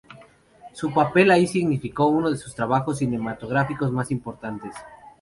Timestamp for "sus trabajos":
2.37-2.97